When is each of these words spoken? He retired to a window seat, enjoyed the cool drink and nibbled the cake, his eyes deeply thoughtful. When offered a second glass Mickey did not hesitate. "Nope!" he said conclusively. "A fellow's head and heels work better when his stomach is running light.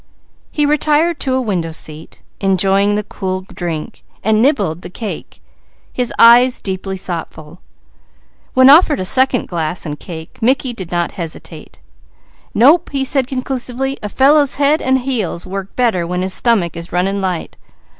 He 0.51 0.65
retired 0.65 1.19
to 1.19 1.35
a 1.35 1.41
window 1.41 1.71
seat, 1.71 2.23
enjoyed 2.39 2.97
the 2.97 3.03
cool 3.03 3.41
drink 3.41 4.01
and 4.23 4.41
nibbled 4.41 4.81
the 4.81 4.89
cake, 4.89 5.43
his 5.93 6.11
eyes 6.17 6.59
deeply 6.59 6.97
thoughtful. 6.97 7.61
When 8.55 8.67
offered 8.67 8.99
a 8.99 9.05
second 9.05 9.47
glass 9.47 9.85
Mickey 9.85 10.73
did 10.73 10.89
not 10.91 11.11
hesitate. 11.11 11.81
"Nope!" 12.55 12.89
he 12.91 13.05
said 13.05 13.27
conclusively. 13.27 13.99
"A 14.01 14.09
fellow's 14.09 14.55
head 14.55 14.81
and 14.81 15.01
heels 15.01 15.45
work 15.45 15.75
better 15.75 16.07
when 16.07 16.23
his 16.23 16.33
stomach 16.33 16.75
is 16.75 16.91
running 16.91 17.21
light. 17.21 17.55